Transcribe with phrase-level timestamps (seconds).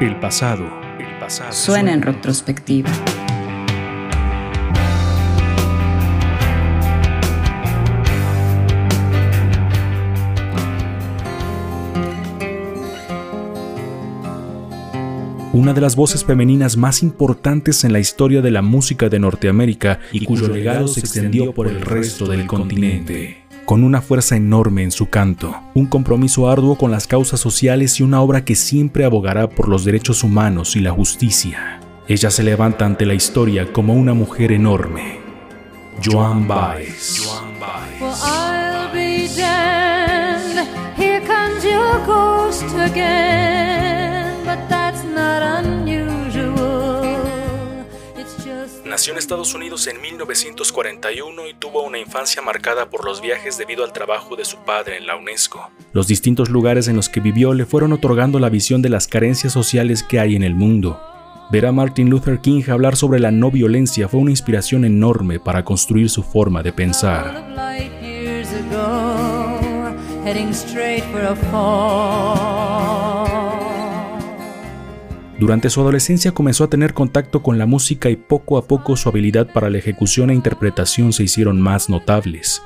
[0.00, 0.66] El pasado,
[0.98, 2.90] el pasado Suena en retrospectiva.
[15.52, 20.00] una de las voces femeninas más importantes en la historia de la música de Norteamérica
[20.10, 23.43] y cuyo legado se extendió por el resto del continente.
[23.64, 28.02] Con una fuerza enorme en su canto, un compromiso arduo con las causas sociales y
[28.02, 31.80] una obra que siempre abogará por los derechos humanos y la justicia.
[32.06, 35.18] Ella se levanta ante la historia como una mujer enorme.
[36.04, 37.43] Joan Baez.
[48.94, 53.82] Nació en Estados Unidos en 1941 y tuvo una infancia marcada por los viajes debido
[53.82, 55.68] al trabajo de su padre en la UNESCO.
[55.92, 59.52] Los distintos lugares en los que vivió le fueron otorgando la visión de las carencias
[59.52, 61.00] sociales que hay en el mundo.
[61.50, 65.64] Ver a Martin Luther King hablar sobre la no violencia fue una inspiración enorme para
[65.64, 67.42] construir su forma de pensar.
[75.38, 79.08] Durante su adolescencia comenzó a tener contacto con la música y poco a poco su
[79.08, 82.62] habilidad para la ejecución e interpretación se hicieron más notables.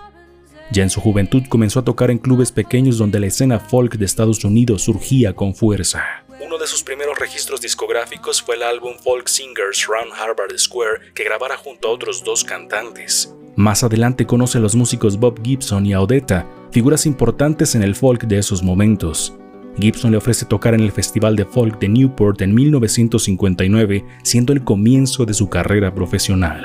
[0.71, 4.05] Ya en su juventud comenzó a tocar en clubes pequeños donde la escena folk de
[4.05, 6.05] Estados Unidos surgía con fuerza.
[6.45, 11.25] Uno de sus primeros registros discográficos fue el álbum Folk Singers Round Harvard Square que
[11.25, 13.35] grabara junto a otros dos cantantes.
[13.57, 18.25] Más adelante conoce a los músicos Bob Gibson y Audetta, figuras importantes en el folk
[18.25, 19.35] de esos momentos.
[19.81, 24.65] Gibson le ofrece tocar en el Festival de Folk de Newport en 1959, siendo el
[24.65, 26.65] comienzo de su carrera profesional.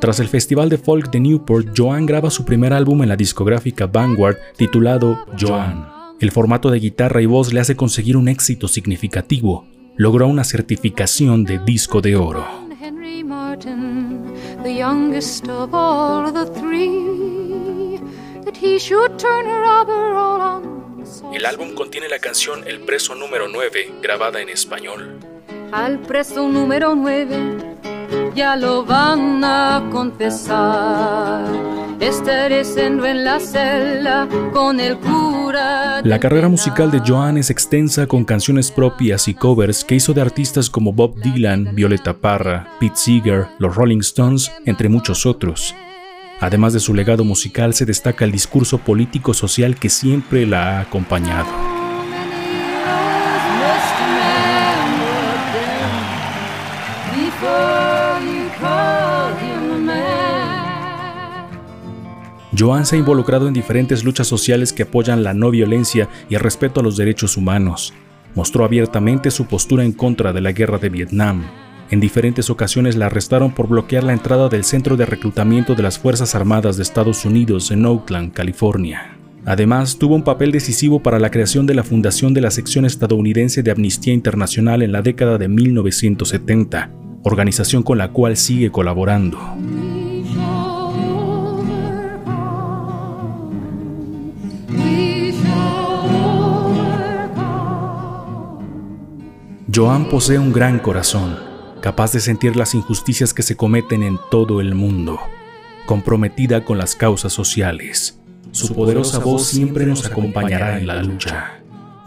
[0.00, 3.86] Tras el Festival de Folk de Newport, Joan graba su primer álbum en la discográfica
[3.86, 5.86] Vanguard titulado Joan.
[6.20, 9.66] El formato de guitarra y voz le hace conseguir un éxito significativo,
[10.00, 12.46] logró una certificación de disco de oro.
[21.34, 25.20] El álbum contiene la canción El preso número 9, grabada en español.
[25.70, 31.79] Al preso número 9 ya lo van a confesar.
[32.00, 36.00] Estaré en la celda con el cura.
[36.02, 40.22] La carrera musical de Joan es extensa con canciones propias y covers que hizo de
[40.22, 45.74] artistas como Bob Dylan, Violeta Parra, Pete Seeger, los Rolling Stones, entre muchos otros.
[46.40, 51.79] Además de su legado musical, se destaca el discurso político-social que siempre la ha acompañado.
[62.56, 66.40] Joan se ha involucrado en diferentes luchas sociales que apoyan la no violencia y el
[66.40, 67.94] respeto a los derechos humanos.
[68.34, 71.44] Mostró abiertamente su postura en contra de la guerra de Vietnam.
[71.90, 75.98] En diferentes ocasiones la arrestaron por bloquear la entrada del centro de reclutamiento de las
[75.98, 79.16] Fuerzas Armadas de Estados Unidos en Oakland, California.
[79.44, 83.62] Además, tuvo un papel decisivo para la creación de la fundación de la sección estadounidense
[83.62, 86.90] de Amnistía Internacional en la década de 1970,
[87.24, 89.38] organización con la cual sigue colaborando.
[99.72, 101.38] Joan posee un gran corazón,
[101.80, 105.20] capaz de sentir las injusticias que se cometen en todo el mundo,
[105.86, 108.18] comprometida con las causas sociales.
[108.50, 111.60] Su poderosa voz siempre nos acompañará en la lucha.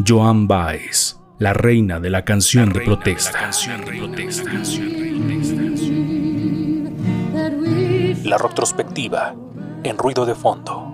[0.05, 3.49] Joan Baez, la reina de la canción de protesta.
[8.25, 9.35] La retrospectiva
[9.83, 10.92] en ruido de fondo.